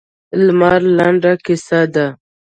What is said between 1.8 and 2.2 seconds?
ده.